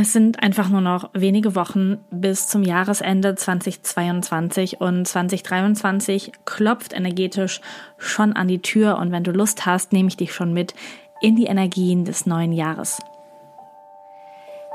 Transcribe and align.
Es 0.00 0.12
sind 0.12 0.44
einfach 0.44 0.68
nur 0.68 0.80
noch 0.80 1.10
wenige 1.12 1.56
Wochen 1.56 1.98
bis 2.12 2.46
zum 2.46 2.62
Jahresende 2.62 3.34
2022 3.34 4.80
und 4.80 5.08
2023 5.08 6.30
klopft 6.44 6.92
energetisch 6.92 7.60
schon 7.96 8.32
an 8.32 8.46
die 8.46 8.62
Tür 8.62 8.98
und 8.98 9.10
wenn 9.10 9.24
du 9.24 9.32
Lust 9.32 9.66
hast, 9.66 9.92
nehme 9.92 10.06
ich 10.06 10.16
dich 10.16 10.32
schon 10.32 10.52
mit 10.52 10.72
in 11.20 11.34
die 11.34 11.46
Energien 11.46 12.04
des 12.04 12.26
neuen 12.26 12.52
Jahres. 12.52 13.02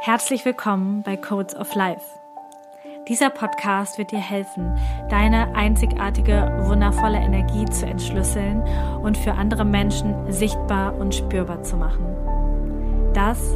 Herzlich 0.02 0.44
willkommen 0.44 1.04
bei 1.04 1.16
Codes 1.16 1.56
of 1.56 1.74
Life. 1.74 2.04
Dieser 3.08 3.30
Podcast 3.30 3.98
wird 3.98 4.12
dir 4.12 4.20
helfen, 4.20 4.78
deine 5.10 5.56
einzigartige, 5.56 6.66
wundervolle 6.66 7.20
Energie 7.20 7.64
zu 7.72 7.86
entschlüsseln 7.86 8.62
und 9.02 9.18
für 9.18 9.32
andere 9.32 9.64
Menschen 9.64 10.30
sichtbar 10.30 10.98
und 10.98 11.16
spürbar 11.16 11.64
zu 11.64 11.78
machen. 11.78 12.06
Das 13.14 13.56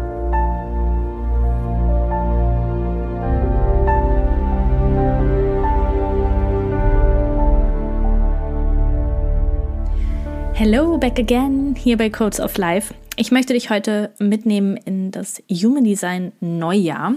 Hello, 10.63 10.95
back 10.95 11.17
again, 11.17 11.75
hier 11.75 11.97
bei 11.97 12.11
Codes 12.11 12.39
of 12.39 12.55
Life. 12.59 12.93
Ich 13.15 13.31
möchte 13.31 13.53
dich 13.53 13.71
heute 13.71 14.11
mitnehmen 14.19 14.77
in 14.77 15.09
das 15.09 15.41
Human 15.49 15.83
Design 15.83 16.33
Neujahr 16.39 17.15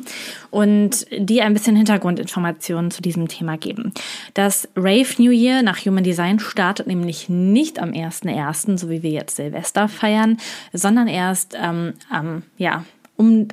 und 0.51 1.07
dir 1.11 1.45
ein 1.45 1.53
bisschen 1.53 1.77
Hintergrundinformationen 1.77 2.91
zu 2.91 3.03
diesem 3.03 3.29
Thema 3.29 3.59
geben. 3.59 3.93
Das 4.33 4.67
Rave 4.75 5.23
New 5.23 5.31
Year 5.31 5.63
nach 5.63 5.77
Human 5.85 6.05
Design 6.05 6.39
startet 6.39 6.87
nämlich 6.87 7.29
nicht 7.29 7.81
am 7.81 7.91
1.1., 7.91 8.79
so 8.79 8.89
wie 8.89 9.03
wir 9.03 9.11
jetzt 9.11 9.37
Silvester 9.37 9.89
feiern, 9.89 10.39
sondern 10.73 11.07
erst 11.07 11.55
ähm, 11.55 11.93
ähm, 12.17 12.45
ja, 12.57 12.87
um 13.17 13.49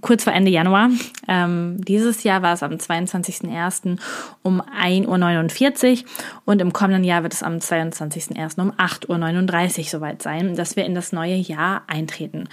kurz 0.00 0.24
vor 0.24 0.32
Ende 0.32 0.50
Januar. 0.50 0.90
Ähm, 1.28 1.76
dieses 1.84 2.22
Jahr 2.22 2.42
war 2.42 2.54
es 2.54 2.62
am 2.62 2.72
22.01. 2.72 3.98
um 4.42 4.60
1.49 4.60 6.02
Uhr 6.02 6.08
und 6.44 6.60
im 6.60 6.72
kommenden 6.72 7.04
Jahr 7.04 7.22
wird 7.22 7.34
es 7.34 7.42
am 7.42 7.56
22.01. 7.56 8.60
um 8.60 8.72
8.39 8.72 9.78
Uhr 9.78 9.84
soweit 9.84 10.22
sein, 10.22 10.56
dass 10.56 10.76
wir 10.76 10.84
in 10.84 10.94
das 10.94 11.12
neue 11.12 11.36
Jahr 11.36 11.82
eintreten. 11.86 12.48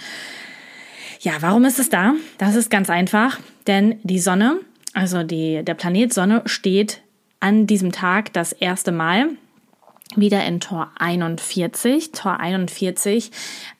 Ja, 1.20 1.32
warum 1.40 1.64
ist 1.64 1.78
es 1.78 1.88
da? 1.88 2.14
Das 2.38 2.54
ist 2.54 2.70
ganz 2.70 2.90
einfach, 2.90 3.38
denn 3.66 3.98
die 4.04 4.20
Sonne, 4.20 4.60
also 4.94 5.22
die, 5.22 5.64
der 5.64 5.74
Planet 5.74 6.12
Sonne 6.12 6.42
steht 6.46 7.02
an 7.40 7.66
diesem 7.66 7.92
Tag 7.92 8.32
das 8.32 8.52
erste 8.52 8.92
Mal 8.92 9.30
wieder 10.16 10.44
in 10.44 10.60
Tor 10.60 10.90
41. 10.98 12.12
Tor 12.12 12.40
41 12.40 13.30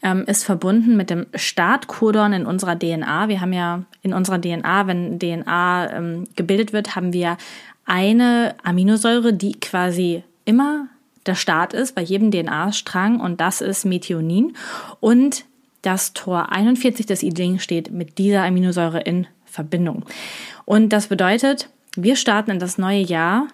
ähm, 0.03 0.25
ist 0.27 0.45
verbunden 0.45 0.97
mit 0.97 1.11
dem 1.11 1.27
Startcodon 1.35 2.33
in 2.33 2.47
unserer 2.47 2.79
DNA. 2.79 3.29
Wir 3.29 3.41
haben 3.41 3.53
ja 3.53 3.85
in 4.03 4.13
unserer 4.13 4.41
DNA, 4.41 4.87
wenn 4.87 5.19
DNA 5.19 5.93
ähm, 5.93 6.25
gebildet 6.37 6.73
wird, 6.73 6.97
haben 6.97 7.13
wir 7.13 7.39
eine 7.87 8.55
Aminosäure, 8.63 9.33
die 9.33 9.53
quasi 9.53 10.23
immer 10.45 10.89
der 11.27 11.35
Start 11.35 11.73
ist 11.73 11.95
bei 11.95 12.03
jedem 12.03 12.31
DNA-Strang 12.31 13.21
und 13.21 13.41
das 13.41 13.61
ist 13.61 13.85
Methionin. 13.85 14.55
Und 15.01 15.45
das 15.83 16.13
Tor 16.13 16.53
41 16.53 17.07
des 17.07 17.23
I 17.23 17.33
Ching 17.33 17.59
steht 17.59 17.91
mit 17.91 18.19
dieser 18.19 18.43
Aminosäure 18.43 19.01
in 19.01 19.27
Verbindung. 19.45 20.05
Und 20.65 20.91
das 20.91 21.07
bedeutet, 21.07 21.71
wir 21.97 22.17
starten 22.17 22.51
in 22.51 22.59
das 22.59 22.79
neue 22.79 23.01
Jahr 23.01 23.49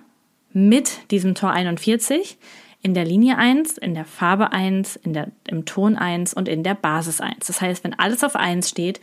mit 0.52 1.10
diesem 1.10 1.34
Tor 1.34 1.50
41 1.50 2.36
in 2.84 2.92
der 2.92 3.06
Linie 3.06 3.38
1, 3.38 3.78
in 3.78 3.94
der 3.94 4.04
Farbe 4.04 4.52
1, 4.52 4.96
in 4.96 5.14
der, 5.14 5.28
im 5.48 5.64
Ton 5.64 5.96
1 5.96 6.34
und 6.34 6.48
in 6.48 6.62
der 6.62 6.74
Basis 6.74 7.18
1. 7.20 7.46
Das 7.46 7.60
heißt, 7.62 7.82
wenn 7.82 7.98
alles 7.98 8.22
auf 8.22 8.36
1 8.36 8.68
steht, 8.68 9.00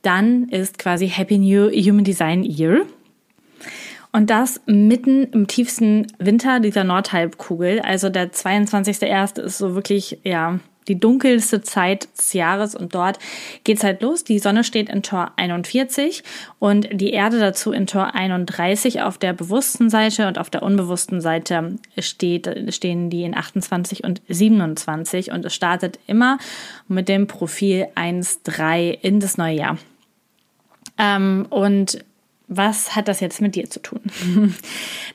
dann 0.00 0.48
ist 0.48 0.78
quasi 0.78 1.08
Happy 1.08 1.36
New 1.36 1.70
Human 1.70 2.04
Design 2.04 2.42
Year. 2.42 2.86
Und 4.12 4.30
das 4.30 4.62
mitten 4.64 5.24
im 5.24 5.46
tiefsten 5.46 6.06
Winter 6.18 6.58
dieser 6.58 6.84
Nordhalbkugel. 6.84 7.80
Also 7.80 8.08
der 8.08 8.32
22.01. 8.32 9.42
ist 9.42 9.58
so 9.58 9.74
wirklich, 9.74 10.18
ja, 10.24 10.58
die 10.88 10.98
dunkelste 10.98 11.60
Zeit 11.60 12.08
des 12.18 12.32
Jahres 12.32 12.74
und 12.74 12.94
dort 12.94 13.18
geht's 13.64 13.84
halt 13.84 14.02
los. 14.02 14.24
Die 14.24 14.38
Sonne 14.38 14.64
steht 14.64 14.88
in 14.88 15.02
Tor 15.02 15.32
41 15.36 16.22
und 16.58 16.88
die 16.90 17.10
Erde 17.10 17.38
dazu 17.38 17.72
in 17.72 17.86
Tor 17.86 18.14
31 18.14 19.02
auf 19.02 19.18
der 19.18 19.32
bewussten 19.32 19.90
Seite 19.90 20.26
und 20.26 20.38
auf 20.38 20.50
der 20.50 20.62
unbewussten 20.62 21.20
Seite 21.20 21.76
steht, 21.98 22.74
stehen 22.74 23.10
die 23.10 23.24
in 23.24 23.36
28 23.36 24.04
und 24.04 24.22
27 24.28 25.30
und 25.30 25.44
es 25.44 25.54
startet 25.54 25.98
immer 26.06 26.38
mit 26.88 27.08
dem 27.08 27.26
Profil 27.26 27.86
1-3 27.94 28.98
in 29.02 29.20
das 29.20 29.36
neue 29.36 29.56
Jahr. 29.56 29.78
Ähm, 30.98 31.46
und 31.50 31.98
was 32.48 32.96
hat 32.96 33.08
das 33.08 33.20
jetzt 33.20 33.40
mit 33.40 33.54
dir 33.54 33.70
zu 33.70 33.80
tun? 33.80 34.00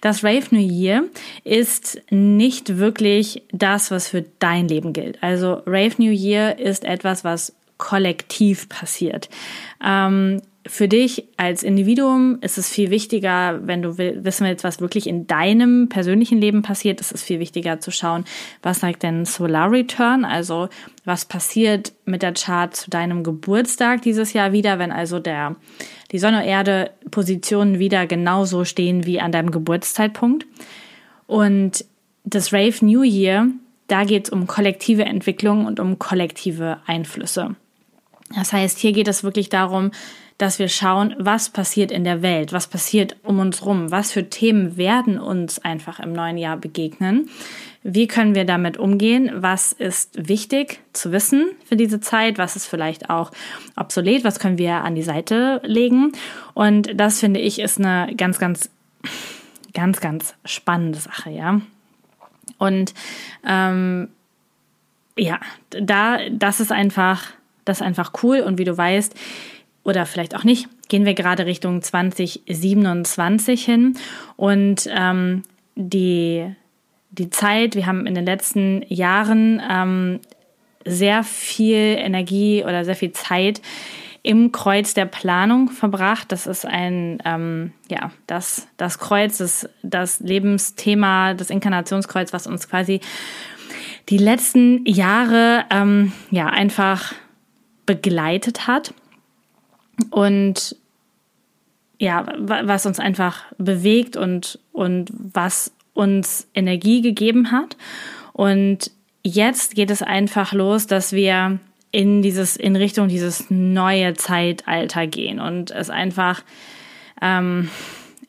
Das 0.02 0.22
Rave 0.22 0.48
New 0.52 0.60
Year 0.60 1.06
ist 1.46 2.02
nicht 2.10 2.78
wirklich 2.78 3.44
das, 3.54 3.90
was 3.90 4.10
für 4.10 4.26
dein 4.40 4.68
Leben 4.68 4.92
gilt. 4.92 5.22
Also 5.24 5.62
Rave 5.66 5.94
New 5.98 6.12
Year 6.12 6.60
ist 6.60 6.84
etwas, 6.84 7.24
was 7.24 7.56
kollektiv 7.78 8.68
passiert. 8.68 9.30
Ähm, 9.82 10.42
für 10.66 10.88
dich 10.88 11.28
als 11.36 11.62
Individuum 11.62 12.38
ist 12.40 12.58
es 12.58 12.70
viel 12.70 12.90
wichtiger, 12.90 13.60
wenn 13.68 13.82
du 13.82 13.98
wissen 13.98 14.48
willst, 14.48 14.64
was 14.64 14.80
wirklich 14.80 15.08
in 15.08 15.28
deinem 15.28 15.90
persönlichen 15.90 16.38
Leben 16.38 16.62
passiert, 16.62 17.02
ist 17.02 17.12
es 17.14 17.22
viel 17.22 17.40
wichtiger 17.40 17.82
zu 17.82 17.92
schauen, 17.92 18.24
was 18.62 18.80
sagt 18.80 19.04
denn 19.04 19.26
Solar 19.26 19.72
Return, 19.72 20.24
also 20.24 20.70
was 21.04 21.26
passiert 21.26 21.92
mit 22.06 22.22
der 22.22 22.34
Chart 22.34 22.74
zu 22.74 22.90
deinem 22.90 23.24
Geburtstag 23.24 24.04
dieses 24.04 24.32
Jahr 24.32 24.54
wieder, 24.54 24.80
wenn 24.80 24.94
also 24.94 25.20
der, 25.20 25.58
die 26.14 26.20
Sonne, 26.20 26.48
Erde, 26.48 26.92
Positionen 27.12 27.80
wieder 27.80 28.06
genauso 28.06 28.64
stehen 28.64 29.06
wie 29.06 29.20
an 29.20 29.32
deinem 29.32 29.52
Geburtszeitpunkt. 29.52 30.46
Und 31.28 31.84
das 32.24 32.54
Rave 32.54 32.86
New 32.86 33.02
Year, 33.02 33.48
da 33.88 34.06
geht 34.06 34.28
es 34.28 34.30
um 34.30 34.48
kollektive 34.48 35.04
Entwicklung 35.04 35.66
und 35.66 35.80
um 35.80 36.00
kollektive 36.00 36.78
Einflüsse. 36.86 37.56
Das 38.36 38.54
heißt, 38.54 38.78
hier 38.78 38.94
geht 38.94 39.08
es 39.08 39.24
wirklich 39.24 39.50
darum, 39.50 39.92
dass 40.44 40.60
wir 40.60 40.68
schauen, 40.68 41.16
was 41.20 41.50
passiert 41.50 41.90
in 41.90 42.04
der 42.04 42.22
Welt, 42.22 42.52
was 42.52 42.68
passiert 42.68 43.16
um 43.24 43.40
uns 43.40 43.66
rum, 43.66 43.92
was 43.92 44.12
für 44.12 44.30
Themen 44.30 44.76
werden 44.76 45.18
uns 45.18 45.60
einfach 45.60 46.02
im 46.02 46.12
neuen 46.12 46.38
Jahr 46.38 46.58
begegnen. 46.58 47.30
Wie 47.82 48.08
können 48.08 48.36
wir 48.36 48.44
damit 48.44 48.76
umgehen? 48.76 49.32
Was 49.36 49.72
ist 49.72 50.28
wichtig 50.28 50.82
zu 50.92 51.14
wissen 51.14 51.52
für 51.64 51.78
diese 51.78 52.02
Zeit? 52.02 52.40
Was 52.40 52.58
ist 52.58 52.68
vielleicht 52.68 53.10
auch 53.10 53.32
obsolet? 53.78 54.26
Was 54.26 54.38
können 54.38 54.58
wir 54.58 54.84
an 54.84 54.96
die 54.96 55.02
Seite 55.02 55.62
legen? 55.64 56.12
Und 56.54 57.00
das 57.00 57.22
finde 57.22 57.40
ich 57.40 57.60
ist 57.60 57.80
eine 57.80 58.14
ganz, 58.14 58.38
ganz, 58.38 58.70
ganz, 59.74 60.02
ganz 60.02 60.34
spannende 60.44 61.00
Sache, 61.00 61.30
ja. 61.30 61.62
Und 62.58 62.94
ähm, 63.48 64.10
ja, 65.18 65.40
da, 65.70 66.18
das 66.30 66.60
ist 66.60 66.74
einfach, 66.74 67.28
das 67.64 67.78
ist 67.78 67.88
einfach 67.88 68.12
cool. 68.24 68.42
Und 68.42 68.58
wie 68.58 68.66
du 68.66 68.78
weißt, 68.78 69.16
oder 69.84 70.06
vielleicht 70.06 70.36
auch 70.36 70.44
nicht, 70.44 70.68
gehen 70.88 71.06
wir 71.06 71.14
gerade 71.14 71.46
Richtung 71.46 71.82
2027 71.82 73.64
hin. 73.64 73.98
Und 74.36 74.90
ähm, 74.90 75.44
die, 75.76 76.54
die 77.12 77.30
Zeit, 77.30 77.76
wir 77.76 77.86
haben 77.86 78.06
in 78.06 78.16
den 78.16 78.26
letzten 78.26 78.84
Jahren 78.88 79.62
ähm, 79.70 80.20
sehr 80.86 81.24
viel 81.24 81.98
Energie 81.98 82.64
oder 82.64 82.86
sehr 82.86 82.96
viel 82.96 83.12
Zeit 83.12 83.62
im 84.22 84.54
Kreuz 84.54 84.94
der 84.94 85.06
Planung 85.06 85.70
verbracht. 85.70 86.32
Das 86.32 86.48
ist 86.48 86.66
ein, 86.66 87.22
ähm, 87.26 87.74
ja, 87.90 88.12
das, 88.26 88.68
das 88.78 89.00
Kreuz, 89.00 89.38
das, 89.38 89.70
das 89.82 90.22
Lebensthema, 90.22 91.34
das 91.34 91.50
Inkarnationskreuz, 91.50 92.32
was 92.32 92.48
uns 92.48 92.70
quasi 92.70 93.02
die 94.10 94.18
letzten 94.18 94.86
Jahre 94.86 95.66
ähm, 95.70 96.14
ja 96.32 96.48
einfach 96.48 97.14
begleitet 97.86 98.66
hat 98.68 98.94
und 100.10 100.76
ja, 102.00 102.26
was 102.38 102.86
uns 102.86 103.00
einfach 103.00 103.46
bewegt 103.58 104.18
und, 104.18 104.60
und 104.72 105.10
was 105.14 105.72
uns 105.94 106.48
Energie 106.54 107.02
gegeben 107.02 107.52
hat. 107.52 107.78
Und 108.34 108.92
jetzt 109.24 109.76
geht 109.76 109.90
es 109.90 110.02
einfach 110.02 110.54
los, 110.54 110.88
dass 110.88 111.14
wir 111.14 111.60
in 111.92 112.22
dieses, 112.22 112.58
in 112.58 112.76
Richtung 112.76 113.08
dieses 113.08 113.50
neue 113.50 114.16
Zeitalter 114.16 115.08
gehen 115.08 115.40
und 115.40 115.72
es 115.72 115.90
einfach, 115.90 116.44
ähm, 117.22 117.70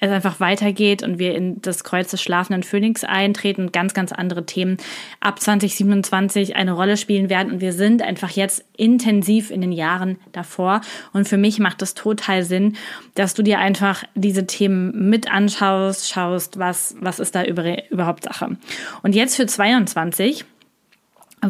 es 0.06 0.12
einfach 0.12 0.40
weitergeht 0.40 1.02
und 1.02 1.18
wir 1.18 1.34
in 1.34 1.60
das 1.62 1.84
Kreuz 1.84 2.10
des 2.10 2.22
schlafenden 2.22 2.62
Phönix 2.62 3.04
eintreten 3.04 3.62
und 3.62 3.72
ganz, 3.72 3.94
ganz 3.94 4.12
andere 4.12 4.44
Themen 4.46 4.76
ab 5.20 5.40
2027 5.40 6.56
eine 6.56 6.72
Rolle 6.72 6.96
spielen 6.96 7.30
werden. 7.30 7.52
Und 7.52 7.60
wir 7.60 7.72
sind 7.72 8.02
einfach 8.02 8.30
jetzt 8.30 8.64
intensiv 8.76 9.50
in 9.50 9.60
den 9.60 9.72
Jahren 9.72 10.18
davor. 10.32 10.80
Und 11.12 11.28
für 11.28 11.36
mich 11.36 11.58
macht 11.58 11.82
es 11.82 11.94
total 11.94 12.44
Sinn, 12.44 12.76
dass 13.14 13.34
du 13.34 13.42
dir 13.42 13.58
einfach 13.58 14.04
diese 14.14 14.46
Themen 14.46 15.08
mit 15.08 15.30
anschaust, 15.30 16.10
schaust, 16.10 16.58
was, 16.58 16.96
was 17.00 17.20
ist 17.20 17.34
da 17.34 17.44
überhaupt 17.44 18.24
Sache. 18.24 18.56
Und 19.02 19.14
jetzt 19.14 19.36
für 19.36 19.46
22 19.46 20.44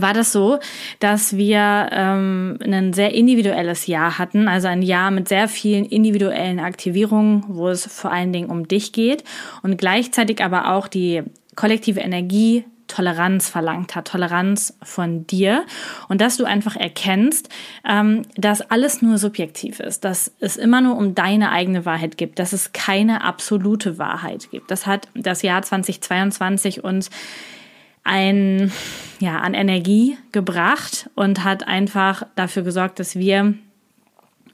war 0.01 0.13
das 0.13 0.33
so, 0.33 0.59
dass 1.01 1.37
wir 1.37 1.89
ähm, 1.93 2.59
ein 2.63 2.93
sehr 2.93 3.15
individuelles 3.15 3.87
Jahr 3.87 4.19
hatten, 4.19 4.49
also 4.49 4.69
ein 4.69 4.83
Jahr 4.83 5.11
mit 5.11 5.29
sehr 5.29 5.49
vielen 5.49 5.85
individuellen 5.85 6.61
Aktivierungen, 6.61 7.45
wo 7.49 7.69
es 7.69 7.87
vor 7.87 8.13
allen 8.13 8.33
Dingen 8.33 8.51
um 8.51 8.69
dich 8.69 8.93
geht 8.93 9.25
und 9.63 9.77
gleichzeitig 9.79 10.43
aber 10.43 10.73
auch 10.73 10.89
die 10.89 11.23
kollektive 11.57 12.01
Energie 12.01 12.65
Toleranz 12.87 13.49
verlangt 13.49 13.95
hat, 13.95 14.09
Toleranz 14.09 14.77
von 14.83 15.27
dir 15.27 15.65
und 16.09 16.21
dass 16.21 16.37
du 16.37 16.45
einfach 16.45 16.77
erkennst, 16.77 17.49
ähm, 17.89 18.23
dass 18.37 18.71
alles 18.71 19.03
nur 19.03 19.19
subjektiv 19.19 19.81
ist, 19.81 20.05
dass 20.05 20.33
es 20.41 20.57
immer 20.57 20.81
nur 20.81 20.97
um 20.97 21.15
deine 21.15 21.51
eigene 21.51 21.85
Wahrheit 21.87 22.17
gibt, 22.17 22.39
dass 22.39 22.53
es 22.53 22.73
keine 22.73 23.25
absolute 23.25 23.99
Wahrheit 23.99 24.51
gibt. 24.51 24.71
Das 24.71 24.87
hat 24.87 25.09
das 25.15 25.43
Jahr 25.43 25.63
2022 25.63 26.85
uns 26.85 27.11
ein, 28.05 28.71
ja, 29.19 29.41
an 29.41 29.55
Energie 29.55 30.17
gebracht 30.31 31.11
und 31.15 31.43
hat 31.43 31.67
einfach 31.67 32.27
dafür 32.37 32.63
gesorgt, 32.63 33.01
dass 33.01 33.17
wir 33.17 33.55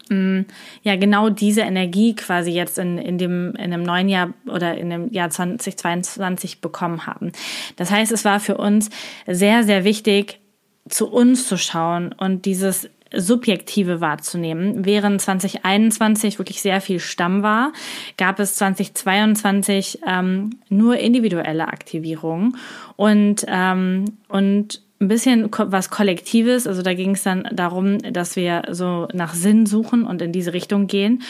mm, 0.08 0.40
ja 0.82 0.96
genau 0.96 1.28
diese 1.28 1.62
Energie 1.62 2.14
quasi 2.14 2.52
jetzt 2.52 2.78
in, 2.78 2.96
in, 2.96 3.18
dem, 3.18 3.54
in 3.56 3.72
dem 3.72 3.82
neuen 3.82 4.08
Jahr 4.08 4.32
oder 4.46 4.78
in 4.78 4.90
dem 4.90 5.12
Jahr 5.12 5.30
2022 5.30 6.60
bekommen 6.60 7.06
haben. 7.06 7.32
Das 7.76 7.90
heißt, 7.90 8.12
es 8.12 8.24
war 8.24 8.40
für 8.40 8.56
uns 8.56 8.88
sehr, 9.26 9.64
sehr 9.64 9.84
wichtig, 9.84 10.40
zu 10.88 11.08
uns 11.08 11.46
zu 11.46 11.58
schauen 11.58 12.12
und 12.12 12.46
dieses 12.46 12.88
Subjektive 13.14 14.00
wahrzunehmen. 14.00 14.84
Während 14.84 15.20
2021 15.20 16.38
wirklich 16.38 16.62
sehr 16.62 16.80
viel 16.80 17.00
Stamm 17.00 17.42
war, 17.42 17.72
gab 18.16 18.38
es 18.40 18.54
2022 18.56 20.00
ähm, 20.06 20.50
nur 20.68 20.98
individuelle 20.98 21.68
Aktivierungen 21.68 22.56
und, 22.96 23.44
ähm, 23.48 24.04
und 24.28 24.82
ein 25.00 25.08
bisschen 25.08 25.50
was 25.50 25.90
Kollektives. 25.90 26.66
Also 26.66 26.82
da 26.82 26.94
ging 26.94 27.12
es 27.12 27.22
dann 27.22 27.48
darum, 27.52 27.98
dass 27.98 28.36
wir 28.36 28.62
so 28.70 29.08
nach 29.12 29.34
Sinn 29.34 29.66
suchen 29.66 30.04
und 30.04 30.20
in 30.22 30.32
diese 30.32 30.52
Richtung 30.52 30.86
gehen. 30.86 31.22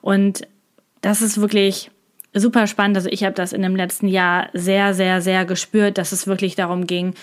Und 0.00 0.46
das 1.02 1.22
ist 1.22 1.40
wirklich 1.40 1.90
super 2.34 2.66
spannend. 2.66 2.96
Also 2.96 3.08
ich 3.10 3.24
habe 3.24 3.34
das 3.34 3.52
in 3.52 3.62
dem 3.62 3.76
letzten 3.76 4.08
Jahr 4.08 4.48
sehr, 4.54 4.94
sehr, 4.94 5.20
sehr 5.20 5.44
gespürt, 5.44 5.98
dass 5.98 6.12
es 6.12 6.26
wirklich 6.26 6.56
darum 6.56 6.86
ging, 6.86 7.14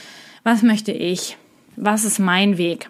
was 0.43 0.61
möchte 0.61 0.91
ich? 0.91 1.37
Was 1.75 2.05
ist 2.05 2.19
mein 2.19 2.57
Weg? 2.57 2.89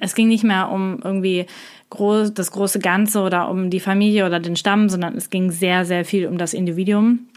Es 0.00 0.14
ging 0.14 0.28
nicht 0.28 0.44
mehr 0.44 0.70
um 0.70 1.00
irgendwie 1.02 1.46
groß, 1.90 2.34
das 2.34 2.50
große 2.50 2.78
Ganze 2.78 3.20
oder 3.20 3.48
um 3.48 3.70
die 3.70 3.80
Familie 3.80 4.26
oder 4.26 4.40
den 4.40 4.56
Stamm, 4.56 4.88
sondern 4.88 5.16
es 5.16 5.30
ging 5.30 5.50
sehr, 5.50 5.84
sehr 5.84 6.04
viel 6.04 6.26
um 6.26 6.38
das 6.38 6.54
Individuum. 6.54 7.28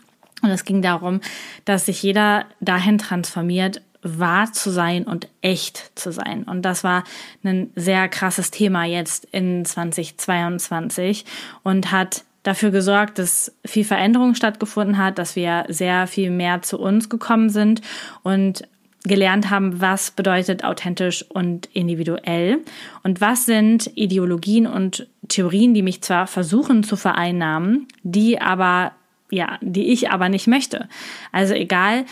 Und 0.42 0.50
es 0.50 0.66
ging 0.66 0.82
darum, 0.82 1.22
dass 1.66 1.88
sich 1.88 2.04
jeder 2.04 2.46
dahin 2.60 2.98
transformiert, 2.98 3.82
wahr 4.04 4.52
zu 4.54 4.70
sein 4.70 5.04
und 5.04 5.28
echt 5.42 5.92
zu 5.96 6.12
sein. 6.12 6.44
Und 6.44 6.62
das 6.62 6.84
war 6.84 7.04
ein 7.44 7.72
sehr 7.76 8.08
krasses 8.08 8.52
Thema 8.52 8.86
jetzt 8.86 9.26
in 9.32 9.66
2022 9.66 11.26
und 11.64 11.92
hat 11.92 12.24
dafür 12.44 12.72
gesorgt, 12.72 13.20
dass 13.20 13.52
viel 13.66 13.84
Veränderung 13.84 14.36
stattgefunden 14.36 14.98
hat, 14.98 15.18
dass 15.18 15.36
wir 15.36 15.66
sehr 15.68 16.08
viel 16.08 16.30
mehr 16.30 16.62
zu 16.62 16.80
uns 16.80 17.10
gekommen 17.10 17.50
sind 17.50 17.82
und 18.24 18.68
gelernt 19.08 19.50
haben, 19.50 19.82
was 19.82 20.12
bedeutet 20.12 20.64
authentisch 20.64 21.26
und 21.30 21.68
individuell 21.74 22.60
und 23.04 23.22
was 23.22 23.46
sind 23.46 23.92
Ideologien 23.96 24.68
und 24.68 25.08
Theorien, 25.28 25.74
die 25.74 25.82
mich 25.82 26.02
zwar 26.02 26.28
versuchen 26.28 26.84
zu 26.84 26.96
vereinnahmen, 26.96 27.88
die 28.04 28.40
aber 28.40 28.92
ja, 29.30 29.58
die 29.62 29.88
ich 29.88 30.10
aber 30.10 30.30
nicht 30.30 30.48
möchte. 30.48 30.88
Also 31.32 31.54
egal, 31.54 32.06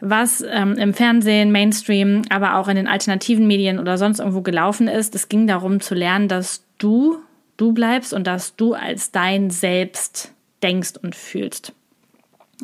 was 0.00 0.42
ähm, 0.48 0.74
im 0.74 0.94
Fernsehen, 0.94 1.52
Mainstream, 1.52 2.22
aber 2.30 2.56
auch 2.56 2.68
in 2.68 2.76
den 2.76 2.88
alternativen 2.88 3.46
Medien 3.46 3.78
oder 3.78 3.98
sonst 3.98 4.18
irgendwo 4.18 4.40
gelaufen 4.40 4.88
ist. 4.88 5.14
Es 5.14 5.28
ging 5.28 5.46
darum 5.46 5.80
zu 5.80 5.94
lernen, 5.94 6.28
dass 6.28 6.64
du 6.78 7.18
du 7.56 7.72
bleibst 7.72 8.12
und 8.12 8.26
dass 8.26 8.56
du 8.56 8.74
als 8.74 9.10
dein 9.10 9.50
Selbst 9.50 10.32
denkst 10.62 10.94
und 11.02 11.14
fühlst. 11.14 11.72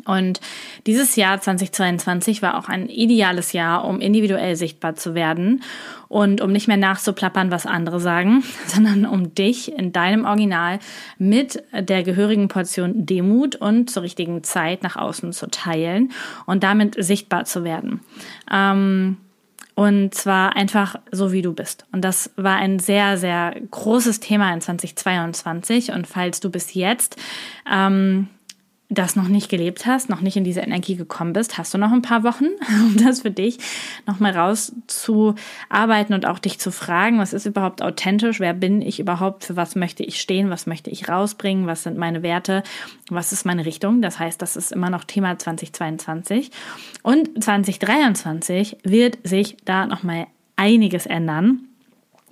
Und 0.05 0.41
dieses 0.87 1.15
Jahr 1.15 1.39
2022 1.39 2.41
war 2.41 2.57
auch 2.57 2.69
ein 2.69 2.87
ideales 2.87 3.53
Jahr, 3.53 3.85
um 3.85 3.99
individuell 3.99 4.55
sichtbar 4.55 4.95
zu 4.95 5.15
werden 5.15 5.63
und 6.07 6.41
um 6.41 6.51
nicht 6.51 6.67
mehr 6.67 6.77
nachzuplappern, 6.77 7.51
was 7.51 7.65
andere 7.65 7.99
sagen, 7.99 8.43
sondern 8.67 9.05
um 9.05 9.35
dich 9.35 9.71
in 9.71 9.91
deinem 9.91 10.25
Original 10.25 10.79
mit 11.17 11.63
der 11.73 12.03
gehörigen 12.03 12.47
Portion 12.47 13.05
Demut 13.05 13.55
und 13.55 13.89
zur 13.89 14.03
richtigen 14.03 14.43
Zeit 14.43 14.83
nach 14.83 14.95
außen 14.95 15.33
zu 15.33 15.49
teilen 15.49 16.11
und 16.45 16.63
damit 16.63 17.01
sichtbar 17.03 17.45
zu 17.45 17.63
werden. 17.63 18.01
Ähm, 18.51 19.17
und 19.73 20.13
zwar 20.13 20.55
einfach 20.55 20.95
so, 21.11 21.31
wie 21.31 21.41
du 21.41 21.53
bist. 21.53 21.85
Und 21.91 22.03
das 22.03 22.31
war 22.35 22.57
ein 22.57 22.79
sehr, 22.79 23.17
sehr 23.17 23.55
großes 23.71 24.19
Thema 24.19 24.53
in 24.53 24.61
2022. 24.61 25.91
Und 25.91 26.07
falls 26.07 26.39
du 26.39 26.51
bis 26.51 26.73
jetzt 26.73 27.15
ähm, 27.71 28.27
das 28.91 29.15
noch 29.15 29.29
nicht 29.29 29.49
gelebt 29.49 29.85
hast, 29.85 30.09
noch 30.09 30.19
nicht 30.19 30.35
in 30.35 30.43
diese 30.43 30.59
Energie 30.59 30.95
gekommen 30.95 31.31
bist, 31.31 31.57
hast 31.57 31.73
du 31.73 31.77
noch 31.77 31.93
ein 31.93 32.01
paar 32.01 32.23
Wochen, 32.23 32.45
um 32.83 32.97
das 32.97 33.21
für 33.21 33.31
dich 33.31 33.57
nochmal 34.05 34.37
rauszuarbeiten 34.37 36.13
und 36.13 36.25
auch 36.25 36.39
dich 36.39 36.59
zu 36.59 36.71
fragen, 36.71 37.17
was 37.17 37.31
ist 37.31 37.45
überhaupt 37.45 37.81
authentisch, 37.81 38.41
wer 38.41 38.53
bin 38.53 38.81
ich 38.81 38.99
überhaupt, 38.99 39.45
für 39.45 39.55
was 39.55 39.75
möchte 39.75 40.03
ich 40.03 40.19
stehen, 40.19 40.49
was 40.49 40.67
möchte 40.67 40.89
ich 40.89 41.07
rausbringen, 41.07 41.67
was 41.67 41.83
sind 41.83 41.97
meine 41.97 42.21
Werte, 42.21 42.63
was 43.09 43.31
ist 43.31 43.45
meine 43.45 43.65
Richtung. 43.65 44.01
Das 44.01 44.19
heißt, 44.19 44.41
das 44.41 44.57
ist 44.57 44.73
immer 44.73 44.89
noch 44.89 45.05
Thema 45.05 45.39
2022. 45.39 46.51
Und 47.01 47.41
2023 47.41 48.77
wird 48.83 49.19
sich 49.23 49.55
da 49.63 49.85
nochmal 49.85 50.27
einiges 50.57 51.05
ändern 51.05 51.61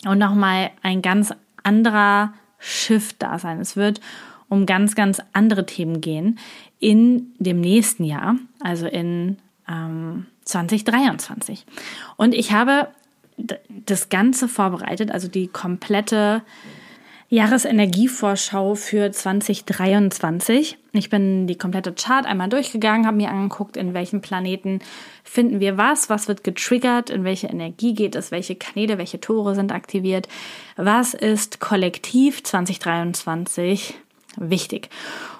und 0.06 0.18
nochmal 0.18 0.72
ein 0.84 1.02
ganz 1.02 1.34
anderer 1.64 2.34
Shift 2.60 3.16
da 3.20 3.40
sein. 3.40 3.62
Es 3.62 3.78
wird 3.78 4.02
um 4.50 4.66
ganz, 4.66 4.96
ganz 4.96 5.22
andere 5.32 5.66
Themen 5.66 6.02
gehen 6.02 6.40
in 6.80 7.34
dem 7.40 7.62
nächsten 7.62 8.04
Jahr, 8.04 8.36
also 8.60 8.88
in 8.88 9.38
ähm, 9.68 10.26
2023. 10.44 11.66
Und 12.18 12.34
ich 12.34 12.52
habe 12.52 12.88
das 13.86 14.10
Ganze 14.10 14.48
vorbereitet, 14.48 15.12
also 15.12 15.28
die 15.28 15.48
komplette 15.48 16.42
Jahresenergievorschau 17.30 18.74
für 18.74 19.12
2023. 19.12 20.78
Ich 20.94 21.10
bin 21.12 21.46
die 21.46 21.58
komplette 21.58 21.94
Chart 21.94 22.26
einmal 22.26 22.50
durchgegangen, 22.50 23.06
habe 23.06 23.18
mir 23.18 23.30
angeguckt, 23.30 23.78
in 23.78 23.94
welchen 23.94 24.22
Planeten 24.22 24.80
finden 25.24 25.60
wir 25.60 25.78
was, 25.78 26.10
was 26.10 26.28
wird 26.28 26.44
getriggert, 26.44 27.12
in 27.12 27.24
welche 27.24 27.48
Energie 27.48 27.94
geht 27.94 28.16
es, 28.16 28.32
welche 28.32 28.56
Kanäle, 28.56 28.98
welche 28.98 29.22
Tore 29.22 29.54
sind 29.54 29.72
aktiviert, 29.72 30.28
was 30.76 31.14
ist 31.14 31.60
kollektiv 31.60 32.44
2023 32.44 33.94
wichtig. 34.40 34.90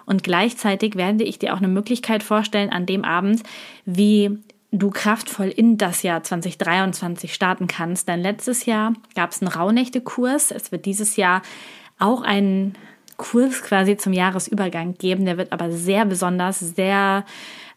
Und 0.06 0.24
gleichzeitig 0.24 0.96
werde 0.96 1.24
ich 1.24 1.40
dir 1.40 1.54
auch 1.54 1.58
eine 1.58 1.68
Möglichkeit 1.68 2.24
vorstellen 2.24 2.70
an 2.70 2.86
dem 2.86 3.04
Abend, 3.04 3.44
wie 3.86 4.38
du 4.72 4.90
kraftvoll 4.90 5.48
in 5.48 5.78
das 5.78 6.04
Jahr 6.04 6.24
2023 6.24 7.34
starten 7.34 7.68
kannst. 7.68 8.08
Denn 8.08 8.22
letztes 8.22 8.66
Jahr 8.66 8.94
gab 9.16 9.32
es 9.32 9.42
einen 9.42 9.52
Rauhnächte-Kurs. 9.52 10.52
Es 10.52 10.72
wird 10.72 10.86
dieses 10.86 11.16
Jahr 11.16 11.42
auch 12.00 12.22
einen 12.22 12.76
Kurs 13.18 13.62
quasi 13.64 13.98
zum 13.98 14.14
Jahresübergang 14.14 14.94
geben. 14.94 15.26
Der 15.26 15.38
wird 15.38 15.52
aber 15.52 15.72
sehr 15.72 16.06
besonders, 16.06 16.60
sehr 16.60 17.26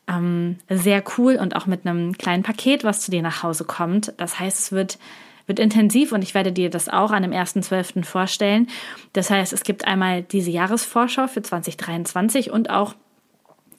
ähm, 0.09 0.57
sehr 0.69 1.03
cool 1.17 1.37
und 1.37 1.57
auch 1.57 1.67
mit 1.67 1.87
einem 1.87 2.17
kleinen 2.17 2.43
Paket, 2.43 2.85
was 2.85 3.01
zu 3.01 3.11
dir 3.11 3.23
nach 3.23 3.43
Hause 3.43 3.65
kommt. 3.65 4.13
Das 4.17 4.39
heißt, 4.39 4.59
es 4.59 4.73
wird 4.73 4.99
wird 5.47 5.59
intensiv 5.59 6.13
und 6.13 6.23
ich 6.23 6.35
werde 6.35 6.53
dir 6.53 6.71
das 6.71 6.89
auch 6.89 7.11
an 7.11 7.25
dem 7.25 7.33
1.12. 7.33 8.05
vorstellen. 8.05 8.69
Das 9.15 9.31
heißt, 9.31 9.53
es 9.53 9.65
gibt 9.65 9.85
einmal 9.85 10.23
diese 10.23 10.53
Jahresvorschau 10.53 11.27
für 11.27 11.43
2023 11.43 12.53
und 12.53 12.71
auch 12.71 12.95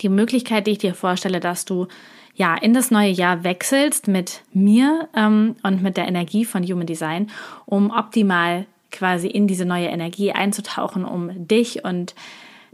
die 0.01 0.09
Möglichkeit, 0.09 0.67
die 0.67 0.71
ich 0.71 0.77
dir 0.79 0.93
vorstelle, 0.93 1.39
dass 1.39 1.63
du 1.63 1.87
ja 2.35 2.55
in 2.55 2.73
das 2.73 2.91
neue 2.91 3.11
Jahr 3.11 3.45
wechselst 3.45 4.09
mit 4.09 4.41
mir 4.51 5.07
ähm, 5.15 5.55
und 5.63 5.81
mit 5.81 5.95
der 5.95 6.09
Energie 6.09 6.43
von 6.43 6.63
Human 6.63 6.87
Design, 6.87 7.29
um 7.65 7.89
optimal 7.89 8.65
quasi 8.91 9.27
in 9.27 9.48
diese 9.48 9.65
neue 9.65 9.88
Energie 9.88 10.31
einzutauchen, 10.31 11.05
um 11.05 11.48
dich 11.48 11.83
und 11.83 12.15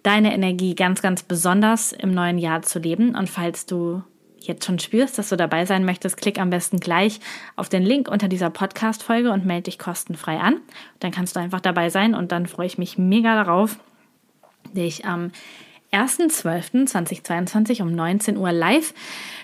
deine 0.03 0.33
Energie 0.33 0.75
ganz, 0.75 1.01
ganz 1.01 1.23
besonders 1.23 1.91
im 1.91 2.11
neuen 2.11 2.37
Jahr 2.37 2.61
zu 2.61 2.79
leben. 2.79 3.15
Und 3.15 3.29
falls 3.29 3.65
du 3.65 4.03
jetzt 4.39 4.65
schon 4.65 4.79
spürst, 4.79 5.17
dass 5.17 5.29
du 5.29 5.35
dabei 5.35 5.65
sein 5.65 5.85
möchtest, 5.85 6.17
klick 6.17 6.39
am 6.39 6.49
besten 6.49 6.79
gleich 6.79 7.19
auf 7.55 7.69
den 7.69 7.83
Link 7.83 8.09
unter 8.09 8.27
dieser 8.27 8.49
Podcast-Folge 8.49 9.31
und 9.31 9.45
melde 9.45 9.63
dich 9.63 9.79
kostenfrei 9.79 10.39
an. 10.39 10.61
Dann 10.99 11.11
kannst 11.11 11.35
du 11.35 11.39
einfach 11.39 11.61
dabei 11.61 11.89
sein 11.89 12.15
und 12.15 12.31
dann 12.31 12.47
freue 12.47 12.67
ich 12.67 12.77
mich 12.77 12.97
mega 12.97 13.35
darauf, 13.43 13.77
dich 14.73 15.05
am 15.05 15.31
1.12.2022 15.91 17.81
um 17.81 17.93
19 17.93 18.37
Uhr 18.37 18.51
live 18.51 18.93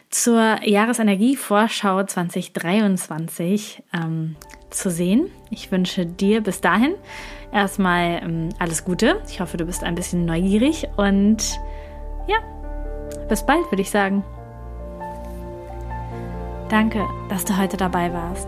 zur 0.09 0.59
Jahresenergievorschau 0.63 2.03
2023 2.03 3.83
ähm, 3.93 4.35
zu 4.69 4.89
sehen. 4.89 5.29
Ich 5.53 5.71
wünsche 5.71 6.07
dir 6.07 6.41
bis 6.41 6.61
dahin 6.61 6.95
erstmal 7.51 8.23
ähm, 8.23 8.49
alles 8.57 8.83
Gute. 8.83 9.21
Ich 9.29 9.39
hoffe, 9.39 9.57
du 9.57 9.65
bist 9.65 9.83
ein 9.83 9.93
bisschen 9.93 10.25
neugierig 10.25 10.87
und 10.97 11.59
ja, 12.27 12.37
bis 13.29 13.45
bald, 13.45 13.71
würde 13.71 13.83
ich 13.83 13.91
sagen. 13.91 14.23
Danke, 16.69 17.05
dass 17.29 17.45
du 17.45 17.55
heute 17.55 17.77
dabei 17.77 18.11
warst. 18.11 18.47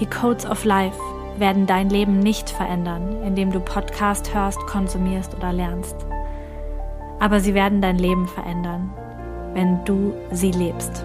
Die 0.00 0.06
Codes 0.06 0.46
of 0.46 0.64
Life 0.64 0.98
werden 1.36 1.66
dein 1.66 1.90
Leben 1.90 2.18
nicht 2.18 2.48
verändern, 2.48 3.22
indem 3.22 3.52
du 3.52 3.60
Podcast 3.60 4.32
hörst, 4.34 4.58
konsumierst 4.60 5.34
oder 5.34 5.52
lernst. 5.52 5.96
Aber 7.18 7.40
sie 7.40 7.52
werden 7.52 7.82
dein 7.82 7.98
Leben 7.98 8.26
verändern, 8.26 8.90
wenn 9.52 9.84
du 9.84 10.14
sie 10.30 10.52
lebst. 10.52 11.04